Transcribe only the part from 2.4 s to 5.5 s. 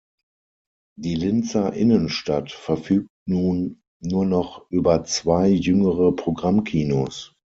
verfügt nun nur noch über zwei